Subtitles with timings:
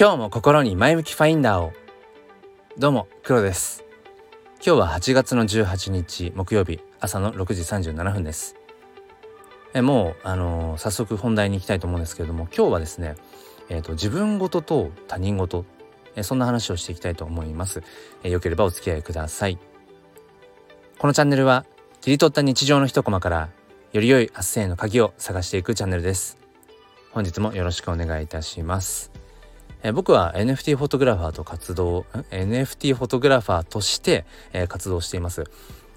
[0.00, 1.72] 今日も心に前向きファインダーを。
[2.78, 3.82] どうも黒です。
[4.64, 8.54] 今日は8月の18日木曜日朝の6時37分です。
[9.74, 13.16] えもうあのー、早速本題に行きたいと思うんですけれども今日はですね
[13.70, 15.64] えっ、ー、と自分ごとと他人ごと
[16.14, 17.82] えそんな話をしていきたいと思います。
[18.22, 19.58] えよければお付き合いください。
[21.00, 21.66] このチャンネルは
[22.02, 23.48] 切り取った日常の一コマから
[23.92, 26.38] より良い明日への鍵を探していくチャンネルです。
[27.10, 29.17] 本日もよろしくお願いいたします。
[29.82, 35.44] え僕は NFT フォトグラファーと活動 NFT フォトグラファーとして、え、活動しています。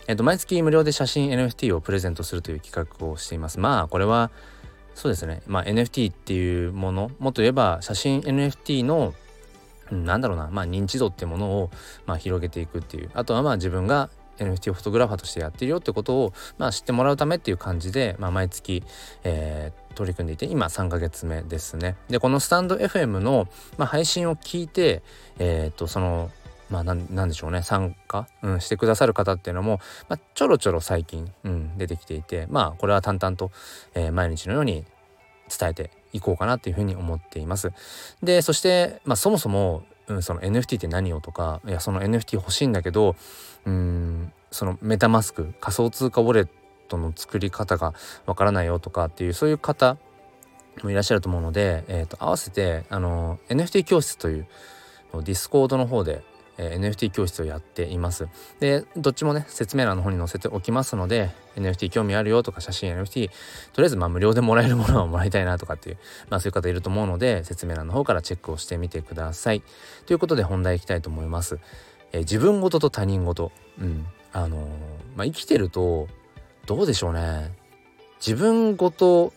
[0.07, 3.59] えっ、と毎月無料で写真 NFT をプレゼントするという企画をしています。
[3.59, 4.31] まあこれは
[4.95, 9.13] そうですね、まあ、NFT っていうものもっと言えば写真 NFT の
[9.89, 11.71] なんだろうな、まあ、認知度ってものを、
[12.05, 18.83] まあ、広げていくっていうあとはまあ自分が NFT フォトグラファーとしてやってるよってことを、まあ、知ってもらうためっていう感じで、まあ、毎月、
[19.23, 21.95] えー、取り組んでいて今3ヶ月目ですね。
[22.09, 23.47] でこのスタンド FM の、
[23.77, 25.03] まあ、配信を聞いて、
[25.39, 26.31] えー、っとその
[26.69, 33.51] まあなんでしょうね参加、うん、してくださる方っていうのも、まあ、ちょろちょろ最近、うん、出てきていてまあこれは淡々と、
[33.93, 34.85] えー、毎日のように
[35.51, 37.71] 伝えていこうかなっていうふうに思っています。
[38.23, 43.15] でそして、まあ、そもそも、うん、その NFT って何をとかいやその NFT 欲しいんだけど
[43.65, 46.47] うんそのメタマスク仮想通貨ウォレッ
[46.87, 47.93] トの作り方が
[48.25, 49.97] わからないよとかっていうそういう方
[50.83, 54.47] もいらっしゃると思うので、えー、と合わせてあの NFT 教室という
[55.13, 56.23] ディスコードの方で、
[56.57, 58.27] え、NFT 教室をやっています。
[58.59, 63.29] でどっちもね説明欄の方に載せておきますので NFT 興味あるよとか写真 NFT
[63.73, 65.97] とりあえずまあ無料でもらえるものはもらいたいなとかっていう
[66.29, 69.63] まあそういう方いると思うので説明欄の方からチェックをしてみてください。
[70.05, 71.59] ということで本題いきたいと思います。
[72.11, 74.59] えー、自分ごと他人ごと、うんあのー、
[75.15, 76.07] まあ、生きてると
[76.65, 77.51] どうでしょうね
[78.25, 79.33] 自分ごと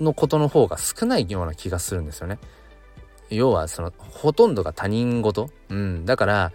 [0.00, 2.38] のことの方が少ないような気がするんですよね。
[3.30, 6.52] 要はそのほとんどが他人事、うん、だから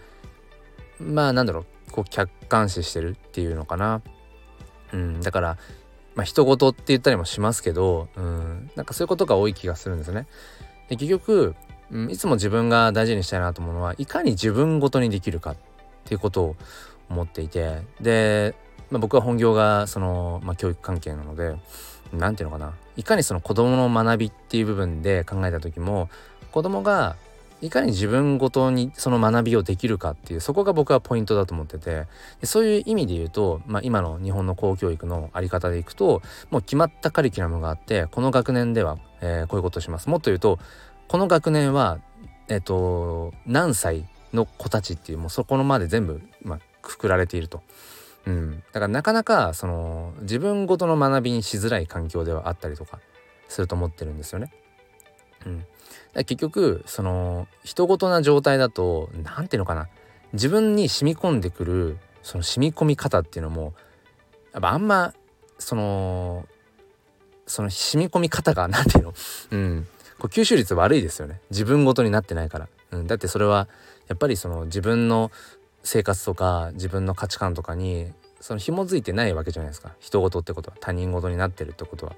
[0.99, 4.01] まあなんだろうこう客観視してるっていうのかな。
[4.93, 5.57] うん、だから
[6.15, 10.27] まあ人事って言ったりもしますけど、うん、なんかそういうことが多い気がするんですね。
[10.89, 11.55] で結局
[11.91, 15.57] うん、いつも自分が大事にしたいなと思うのはいかに自分ごとにできるかっ
[16.05, 16.55] ていうことを
[17.09, 17.81] 思っていて。
[18.01, 18.55] で、
[18.89, 21.55] まあ、僕は本業がその、まあ、教育関係なので
[22.11, 22.73] 何て言うのかな。
[22.97, 26.09] いかにその子どもの学びっていう部分で考えた時も
[26.55, 27.17] 子どもが
[27.61, 32.05] いかに自分ごとにその学びをできるかっていうそこが僕はポイントだと思ってて
[32.43, 36.21] そういう意味で言うと、まあ、今の日本の公教育の在り方でいくと
[36.51, 40.57] もう決まったカリキュラムがあってこの学年では、えー、こういうことをしますもっと言うと
[41.09, 41.99] この学年は
[42.47, 47.61] えっと何歳の子たちっていうもうそこのまで全部、まあ、くくられていると。
[48.27, 52.99] うん、だからなかなかその自分ごとの学びにしづらい環境ではあったりとか
[53.47, 54.51] すると思ってるんですよね。
[55.45, 55.65] うん、
[56.23, 59.89] 結局その人事な状態だと何ていうのかな。
[60.33, 63.73] 自分に染み込んでくるその染み込み方っていうのも
[64.53, 65.13] やっぱあんま
[65.59, 66.47] その
[67.45, 69.13] その染み込み方が何ていうの？
[69.51, 69.87] うん。
[70.17, 71.41] こう吸収率悪いですよね。
[71.51, 73.67] 自分ごとになってないから、うん、だってそれは
[74.07, 75.29] やっぱりその自分の
[75.83, 79.93] 生活とか自分の価値観とかにその紐づいてないわけじゃないですか。
[79.99, 80.77] 人事ってことは。
[80.79, 82.15] 他人事になってるってことは。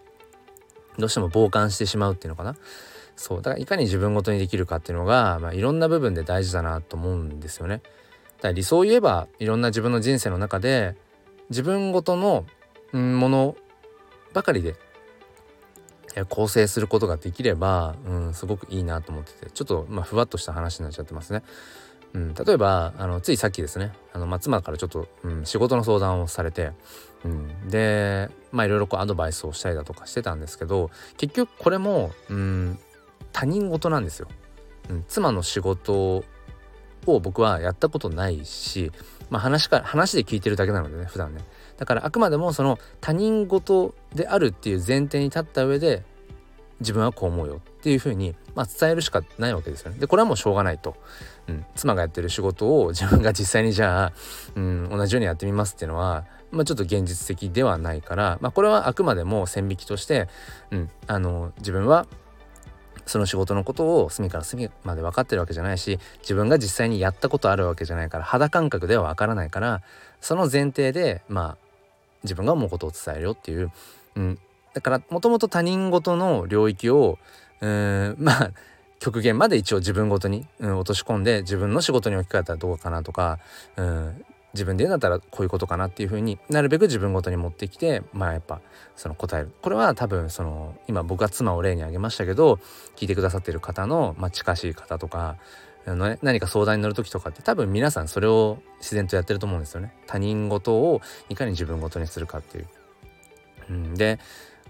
[0.98, 2.56] どうしても傍観してしまうっていうのかな。
[3.18, 7.82] そうだからいかに自分ごとにできるかっていうのが、まあ、いろんな部分で大事だなと思うんですよね。
[8.38, 10.96] だから理想を言えばいろんな自分の人生の中で
[11.50, 12.46] 自分ごとの
[12.94, 13.56] もの
[14.34, 14.76] ばかりで
[16.30, 21.44] 構成することができれば、うん、すごくいいなと思っててちょっとまあふわっとした話になっちゃってますね。
[22.14, 26.72] うん、例えばあのついさっきですねあの、まあ、妻からちょっと、うん、仕事の相談をされて、
[27.26, 32.80] うん、でまあいろいろこうアドバイスをしたりだとかしてたんですけど結局これも、うん、
[33.32, 34.28] 他人事なんですよ。
[34.90, 36.24] うん、妻の仕事
[37.06, 38.92] を僕はやったことないし、
[39.30, 41.42] まあ、話か話で聞いてるだけなのでね普段ね
[41.78, 46.04] だからあくまでもその他人事であるっていう前提に立った上で
[46.80, 50.00] 自分はこう思うよっていうふうに、まあ、伝えるしかないわけですよね。
[50.00, 50.96] でこれはもうしょうがないと、
[51.48, 54.14] うん、妻がやってる仕事を自分が実際にじゃあ、
[54.56, 60.28] うん、同じようにやってみますっていうのは、まあ、ちょっと現実的ではないから、まあ、これはあくまでも線引きとして、
[60.72, 62.06] うん、あの自分は
[63.08, 69.82] その仕事のことを隅から隅まで分かってるわけじゃないし自分が実際にやったことあるわけじゃないから肌感覚では分からないから
[70.22, 71.58] その前提でまあ
[72.24, 73.72] 自分が思うことを伝えるよっていう、
[74.16, 74.40] うん、
[74.74, 77.18] だからもともと他人事の領域を
[77.62, 78.52] うんまあ
[79.00, 83.40] 極限まで一応自分ごとに、うん、落とし込んで自分の仕事に置き換えたらどうかなとか、
[83.76, 88.62] うん、自分で言うんだったらこういうことかなっていうふうになるべく自分ごとに持ってきてまあやっぱ
[88.96, 92.60] その答えるこれは多分その今僕は妻を例に挙げましたけど
[92.96, 95.38] 聞いてくださってる方の、まあ、近しい方とか
[95.86, 99.94] あのね何か相談に乗る時とかって多分皆さんそれを自然とやってると思うんですよね。
[100.06, 102.68] 他人事をいかに自分事にするかっていう。
[103.70, 104.20] うん、で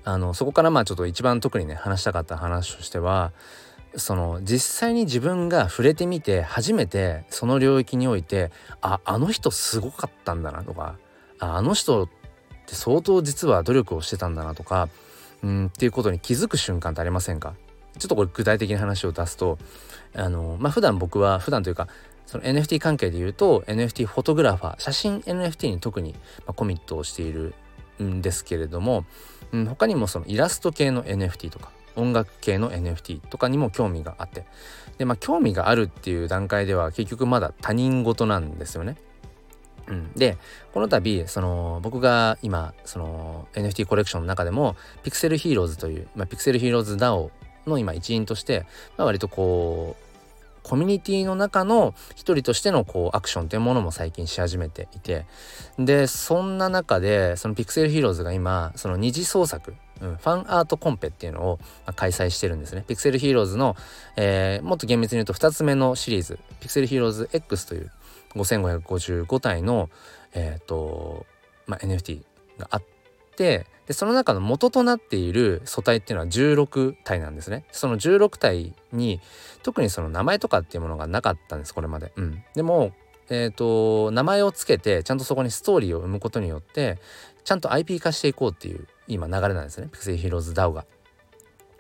[0.04, 3.32] あのそこからまあちょっと一番特にね話したかった話としては
[3.96, 8.52] その実際に自分が触れてみて初めてその領域において
[8.82, 10.98] ああの人すごかったんだなとか
[11.40, 12.10] ああの人っ
[12.68, 14.90] て相当実は努力をしてたんだなとか
[15.44, 17.56] うんっていうことに気づく瞬間ってありませんか？
[17.98, 19.58] ちょっとこれ具体的な話を出すと
[20.16, 21.88] あのまあ普段僕は普段というか
[22.28, 26.14] その NFT 関係で言うと NFT フォトグラファー写真 NFT に特に、
[26.56, 27.56] コミットをしている
[28.04, 29.06] んですけれども、
[29.54, 34.46] うん、他にもそのイラスト系の NFT とか音楽系の NFT とかにも興味があって
[34.98, 38.96] でまあ興味があるっていう段階では結局まだ他人事なんですよね。
[39.88, 40.38] うん、で
[40.74, 47.32] この度その僕が今その NFT コレクションの中でもピクセルヒーローズという、まあ、ピクセルヒーローズ DAO
[47.66, 48.66] の今一員として、
[48.98, 50.07] まあ、割とこう
[50.68, 55.26] コミュニティの中の一人としてのこうアクションというものも最近し始めていて
[55.80, 61.60] でそんな中でそのピクセルヒーローズが今その二次創作うん、ファンアートコンペっていうのを、
[61.96, 62.84] 開催してるんですね。
[62.88, 63.76] ピクセルヒーローズの、
[64.16, 67.92] えー、もっと厳密に言うと2つ目のシリーズ、ピクセルヒーローズ X という
[68.36, 69.90] 5555体の、
[70.34, 71.26] えっ、ー、と、
[71.66, 72.22] まあ、NFT
[72.60, 72.84] があっ
[73.36, 77.66] て、で、その中の元となっている素体っていうのは16体なんですね。
[77.72, 79.22] その16体に
[79.64, 82.12] 特にその名前とかっていうものがなかったんです、これまで。
[82.16, 82.44] うん。
[82.54, 82.92] でも、
[83.30, 87.00] え、ー、と、名前をつけて、ちゃんとそこにストーリーを生むことによって、
[87.44, 89.88] ちゃんと IP 化していこうっていう今流れなんですね。
[89.92, 90.86] ピクセルヒーローズ DAO が。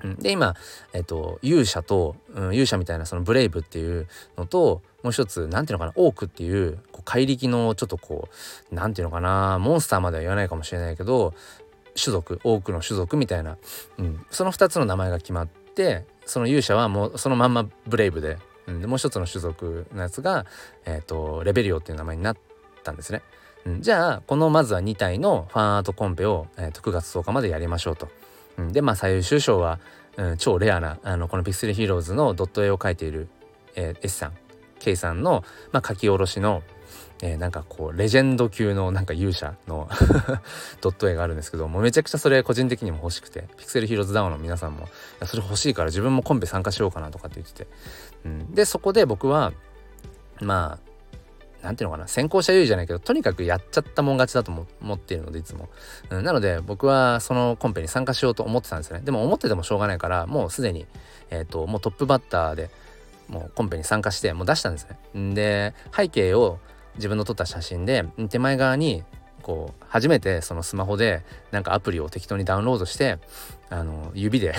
[0.04, 0.56] うん、で今、
[0.94, 4.08] えっと、勇者と、うん、勇者みたいなそのブレイブっていう
[4.38, 8.30] のともう一つ何ていうのかなオークっていうこう怪力のちょっとこ
[8.72, 11.34] う何ていうのかなモンスターまでは言わないかもしれないけど
[12.02, 13.58] 種族オークの種族みたいな、
[13.98, 20.46] うん、その2つの名前が決まってその勇者はもうそのまんまブレイブで,、うん、でもう一つの種族のやつが、
[20.86, 22.38] えっと、レベリオっていう名前になっ
[22.84, 23.22] たんですね。
[23.66, 28.08] うん、じゃあこのまずは2体のファンアートコンペを、えー、と9月10日までやりましょうと。
[28.58, 29.80] うん、でまあ最優秀賞は、
[30.16, 33.28] うん、超レアなあのこのピクセルヒーローズのドット絵を描いている、
[33.76, 34.34] えー、S さん
[34.80, 36.64] K さんの、まあ、書き下ろしの、
[37.22, 39.90] えー、なんかこうレジェンド級のなんか勇者の
[40.82, 44.88] ドット絵があるんですけどもうめちゃくちゃそれ個人的にも欲しくてピクセルヒーローズダウンの皆さんもい
[45.20, 47.68] やそれ欲しいから自分もコンペ参加しようかなとかって言ってて、
[48.26, 49.52] うん、でそこで僕は
[50.42, 50.88] まあ
[51.64, 55.70] 何ていうのかな先行者優位じゃないけどとにかくやっちゃったもん勝ちだと思っているのでいつも、
[56.12, 59.02] うん、なので僕はそのコンペに参加しようと思ってたんですね。
[59.04, 60.86] でも思っててもしょうがないからもうすでに
[61.32, 62.70] えっ、ー、ともうトップバッターで
[63.28, 65.34] もうコンペに参加してもう出したんですね。
[65.34, 66.60] で背景を
[66.98, 69.04] 自分の撮った写真で手前側に
[69.42, 73.18] こう初めてそのスマホでなんかアプリを適当にダウンロードして
[73.70, 74.54] あの指で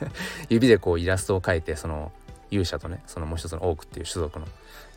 [0.50, 2.12] 指でこうイラストを描いてその
[2.50, 4.46] 勇者とねそのもう一つのオークっていう種族の。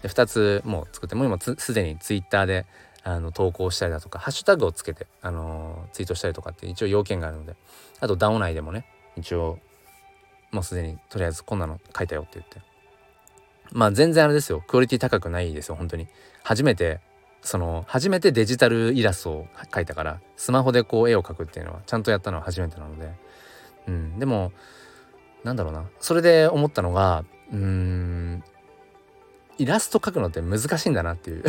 [0.01, 2.65] で2つもう作ってもう今すでにツイッターで
[3.03, 7.55] あの投稿したりだとかハッシュタグをつけて、あのツイートしたりとかって一応要件があるので
[8.01, 8.85] あとダオ内でもね
[9.15, 9.59] 一応
[10.51, 12.66] もうすでにとりあえずこんなの書いたよって言って。
[13.71, 14.63] まあ全然あれですよ。
[14.67, 16.07] クオリティ高くないですよ本当に。
[16.43, 16.99] 初めて
[17.41, 23.11] その初めてデジタルイラストを描いたからスマホでこう絵を描くっていうのはちゃんとやったのは初めてなので。
[23.87, 24.51] うんでも
[25.43, 25.85] なんだろうな。
[25.99, 28.43] それで思ったのがうーん
[29.57, 31.43] イラスト描くのって難しいんだなっていう。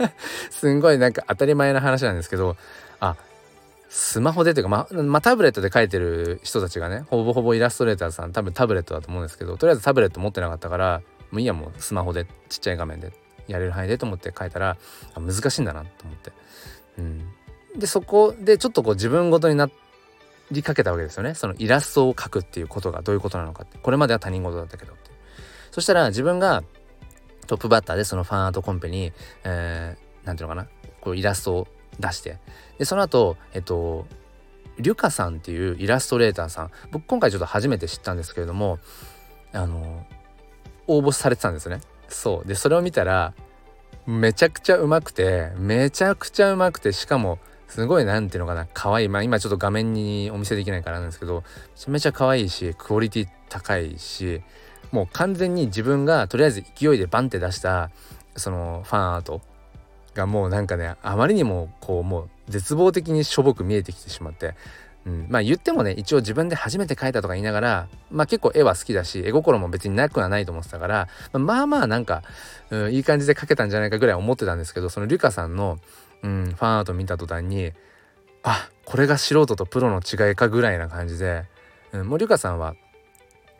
[0.50, 2.56] すんごいなんか当たり前な話なんですけど
[3.00, 3.16] あ
[3.88, 11.00] スマホでというかままあ、タブレットで描いてる人たちがねほぼほぼイラストレーターさん多分タブレットだと思うんですけどとりあえずタブレット持ってなかったから
[11.34, 13.12] もういいやもうスマホでちっちゃい画面で
[13.48, 14.76] やれる範囲でと思って描いたら
[15.16, 16.32] 難しいんだなと思って、
[16.98, 17.28] うん、
[17.76, 19.68] でそこでちょっとこう自分ごとにな
[20.52, 21.34] りかけたわけですよね。
[21.34, 23.78] そのイラストを描くっていうことがどういうことなのかって。
[23.78, 25.10] これまでは他人事だったけどって。
[25.72, 26.62] そしたら自分が
[27.46, 29.12] トップバッターでそのファンアートコンペに、
[29.42, 30.68] えー、なんていうのかな、
[31.00, 32.38] こうイラストを出して、
[32.78, 34.06] で、その後、えっと、
[34.78, 38.78] リュカさんっていうイラストレーターさん、僕今回ちょっと初めて知ったんですけれども、
[39.52, 40.06] あの、
[40.86, 41.80] 応募されてたんですね。
[42.08, 42.48] そう。
[42.48, 43.34] で、それを見たら、
[44.06, 47.38] めちゃくちゃうまくて、めちゃくちゃうまくて、しかも、
[47.68, 49.08] すごいなんていうのかな、可愛い。
[49.08, 51.42] まあ今ちょっと画面にお見せできないからなんですけど、め
[51.76, 54.42] ちゃめちゃ可愛いし、クオリティ高いし、
[54.94, 57.90] もう完全に自分がとりあえず勢いでバンって出した
[58.36, 59.40] そのファンアート
[60.14, 64.54] がもうなんかねあまりにもこうもう絶望的にしょぼく見えてきてしまって
[65.06, 72.22] うん、まあ言ってもね一応自分で初めて描いたとか言いながらまあ結構絵は好きだし絵心も別になくはないと思ってたからまあまあなんか、
[72.70, 75.78] うん、いい感じで描けたんじゃないかぐらい思ってたんですけどそのリュカさんの、
[76.22, 77.72] うん、ファンアート見た途端に
[78.42, 81.44] あこれが素人とプロの違いかぐらいな感じで、
[81.92, 82.74] うん、もうリュカさんは、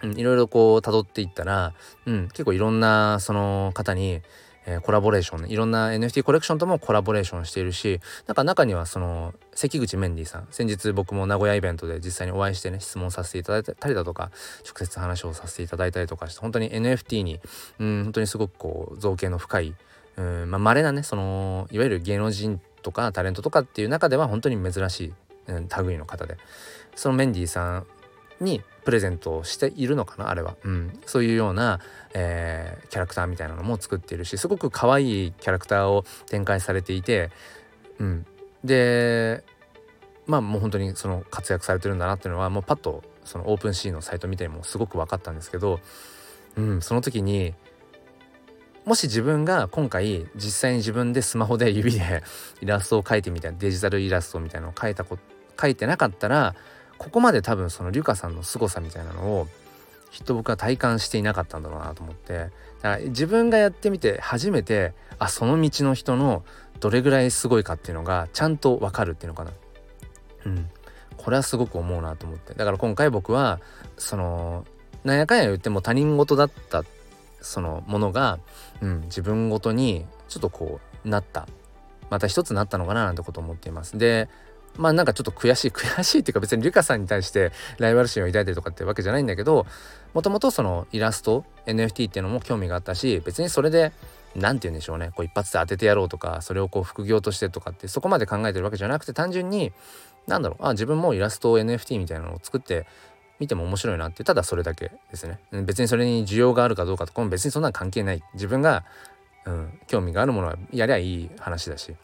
[0.03, 1.73] いろいろこう辿っていったら、
[2.05, 4.21] うん、結構いろんなその方に
[4.67, 5.49] えー、コラボレーションね。
[5.49, 10.47] いろんな NFT コレクションともコラボレーションしているしなんか中にはその関口メンディーさん。
[10.51, 14.31] 先日僕も名古屋イベントで実際にお会いしてね質問させていただいたりだとか
[14.65, 17.41] 直接話をさせていただいたりとかして本当に NFT に
[17.79, 19.75] うん本当にすごくこう造形の深い
[20.17, 25.13] うんまあ稀なねそのいわゆる芸能人とかタレントとかっていう中では本当に珍しい、
[25.49, 26.37] うん、類の方で。
[26.97, 27.87] そのメンディーさん
[28.41, 31.81] にプレゼントをしているのかなあれは、うん、そういうような、
[32.13, 37.31] えー、キャラクターみたいなのも作っているしすごく可愛いキャラクターを展開されていて、
[37.99, 38.27] うん、
[38.63, 39.43] で
[40.27, 45.81] まあもう本当にその活躍されてるんだなっていうのはもうパッとそのオープンシーのサイト見てもすごく分かったんですけど、
[46.57, 47.55] うん、その時に
[48.85, 52.23] もし自分が今回実際に自分でスマホで指で
[52.61, 55.19] イラストを描いてみたいなデジタルイラストみたいなのを描いたこ
[55.57, 56.55] 描いてなかったら
[56.99, 59.49] ここまで多分そのリュカさんの凄さみたいなのを
[60.11, 62.35] きっと僕は体感していなかったんだろうなと思って。
[62.35, 62.51] だか
[62.83, 66.45] ら自分がやってみて初めてあその道の人の
[66.81, 69.51] どれぐらいすごいかっていうのがちゃんと分かるっていうのかな。
[70.47, 70.71] うん。
[71.17, 72.55] これはすごく思うなと思って。
[72.55, 73.61] だから今回僕は
[73.97, 74.65] その
[75.03, 76.85] なんやかんや言っても他人事だった
[77.41, 78.39] そのものが、
[78.81, 81.49] うん、自分ごとにちょっとこうなった。
[82.11, 83.99] また一つなったのかななんてこと思っています。
[83.99, 84.29] で
[84.77, 89.67] まあなんかちょっと悔しい悔しいっていうか別にリュカさんに対してライバル心を抱いてるとかってわけじゃないんだけど
[90.15, 93.93] もともとそのイラスト NFT っていうのも興味があったし別にそれで
[94.35, 95.11] 何て言うんでしょうね。
[95.15, 99.73] こう一発で当ててやろうとかそれをこう副業としてとかってそこまで考えてるわけじゃなくて単純に
[100.27, 100.67] 何だろう。
[100.67, 102.87] あ自分もイラスト NFT みたいなのを作って
[103.39, 104.25] 見ても面白いなって。
[104.25, 105.39] ただそれだけですね。
[105.65, 108.23] 別にそれに需要があるかどうかとかも別にそんな関係ない。
[108.35, 108.85] 自分が、
[109.45, 111.95] うん、興味があるものはやりゃいい話だし。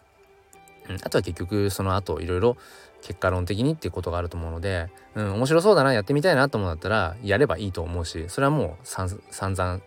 [0.91, 2.57] うん、あとは結局その後いろいろ
[3.01, 9.81] 結果論的にっていうことがあると思うので、うん、面白そうだなやってみたいなと思うんだったらやればいいと思うしそれはもう散々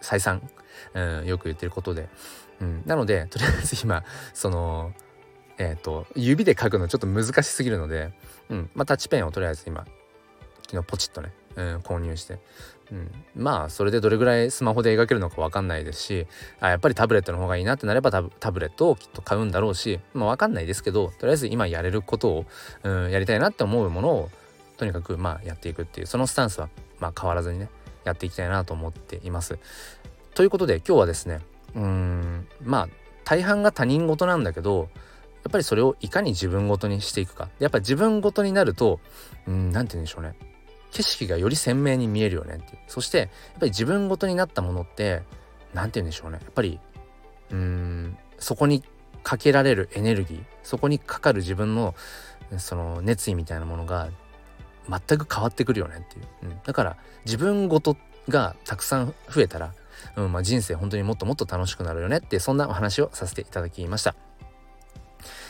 [0.00, 0.48] 再三、
[0.94, 2.08] うん、よく言ってることで、
[2.60, 4.92] うん、なのでとりあえず今その
[5.60, 8.12] えっ、ー、と指で書くのちょっと難しすぎるので、
[8.48, 8.70] うん。
[8.74, 9.86] まあ、タッチペンをとりあえず今
[10.66, 12.38] 昨日ポチッとね、うん、購入して。
[12.92, 16.26] うん、まあそれでどれぐらいスマホで描けるのか分かんないですし
[16.60, 22.46] あやっぱりタブレットの方がいいなってなればタブレットをきっと買うんだろうしまあ分かんないですけどとりあえず今やれることを、
[22.82, 24.30] うん、やりたいなって思うものを
[24.76, 26.68] とにかくまあやっていくっていうそのスタンスは
[26.98, 27.68] ま変わらずにね
[28.04, 29.58] やっていきたいなと思っています。
[30.34, 31.40] ということで今日はですね
[31.74, 32.88] うんまあ
[33.24, 34.88] 大半が他人事なんだけど
[35.44, 37.48] やっぱりそれをいかに自分ごとにしていくか。
[37.58, 39.00] やっぱ自分ごとになると
[39.46, 40.34] うん何て言うんでしょうね。
[40.90, 42.78] 景色がより鮮明に見えるよねっていう。
[42.86, 43.28] そしてやっ
[43.60, 45.22] ぱり自分ごとになったものって
[45.74, 46.38] 何て言うんでしょうね。
[46.42, 46.78] やっぱり
[47.50, 48.82] うーんそこに
[49.22, 51.94] かけられるエネルギーそこにかかる自分の
[52.58, 54.08] その熱意みたいなものが
[54.88, 57.96] 全く変わってくるよねっていう、うん、だから自分ごと
[58.28, 59.74] がたくさん増えたら、
[60.16, 64.14] うんまあ、人生本当にもっともっと楽しくなるよねってそんなお話をさせていただきました。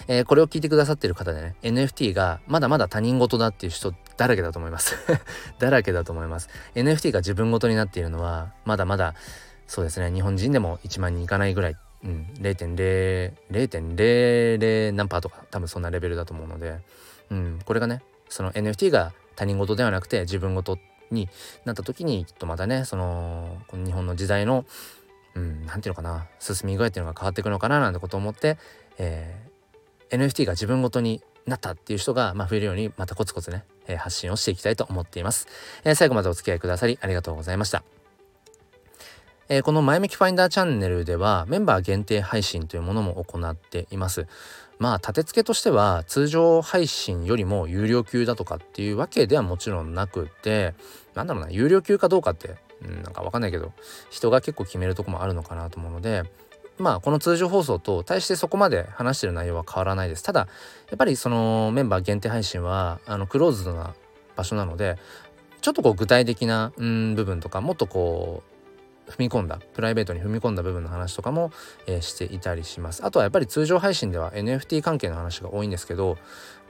[0.09, 4.97] えー、これを聞いてくださってる方でね NFT がまだまだ他人事だっていう人だらけだと思います。
[5.59, 6.51] だらけだと思います。
[6.75, 9.15] NFT が自分事になっているのはまだまだ
[9.67, 16.81] そうですね日本人でも1万人いかないぐらい、うん、0.0 0.00何パーとか多分そんなレベルだと思うので、
[17.31, 20.77] うん、これがねその NFT が他人事ではなくて自分事
[21.11, 21.31] に
[21.65, 24.67] なった時にきっとまたねその日本の時代の
[25.35, 28.59] うん、なんていうのかな進み具合っていうのが変わっていくのかななんてことを思って、
[28.99, 35.47] えー、NFT が自分ごとになったっていう人が、まあ、増えるようにまたコツコツね、えー、発信をしていきたいと思っています、
[35.85, 37.83] えー、最後までお付き合いくださりありがとうございました
[39.53, 44.29] えー、この前向きファインダーチャンネルではメンバー限定配信というものも行っています。
[44.79, 50.75] まあ立て付けとしては通常配信よりも有料級だとかっていうわけではもちろんなくて
[51.15, 53.73] なんだろうな有料級かどうかって、うん、なんかわかんないけど
[54.09, 56.23] 人が結構決めるとこもあるのかなと思うので
[56.81, 60.23] まあこの通常放送と対してそこまで話してる内容は変わらないです。
[60.23, 63.95] ただやっぱりそのメンバー限定配信はあのクローズドな
[64.37, 64.99] 場所なので
[65.61, 68.51] ちょっとこう具体的なうん部分とかもっとこう
[69.11, 71.51] 踏み込んだプライベートに踏み込んだ部分の話とかも、
[71.87, 73.05] えー、していたりします。
[73.05, 76.17] あとはやっぱり通常配信では NFT 関係の話が多いんですけど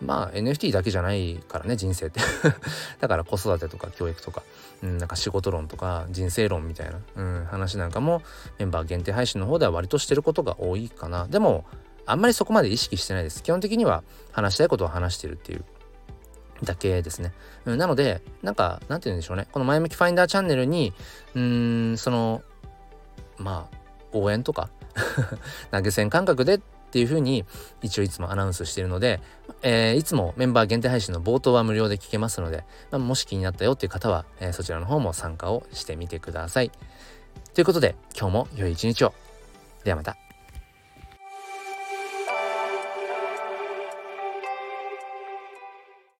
[0.01, 2.21] まあ NFT だけじゃないからね人生って。
[3.01, 4.43] だから子育てとか教育とか、
[4.83, 8.23] うん、なんか仕事論とか人生論みたいな、うん、話なんかも
[8.59, 11.27] メンバー限定配信の方では割としてることが多いかな。
[11.27, 11.65] でも
[12.07, 13.43] あんまりそこまで意識してないです。
[13.43, 15.65] 基本的には話したいことを話してるっていう
[16.63, 17.33] だけですね。
[17.65, 19.47] なので、なんか、なんて言うんでしょうね。
[19.53, 20.93] この前向きファインダーチャンネルに、
[21.35, 22.43] うーん、その、
[23.39, 23.77] まあ、
[24.13, 24.69] 応援とか
[25.71, 27.45] 投げ銭感覚でっていう風に
[27.83, 29.21] 一応いつもアナウンスしているので、
[29.63, 36.73] えー、いつもメンバー限定配信の冒頭は無料で聞けますので、まあ、もし気になったよっていう方は、えー、そちらの方も参加をしてみてください。
[37.55, 39.15] ということで今日も良い一日を。
[39.85, 40.30] ではまた。